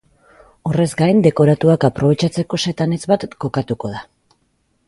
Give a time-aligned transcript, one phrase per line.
[0.69, 4.07] Horrez gain, dekoratuak aprobetxatzeko set anitz bat kokatuko da.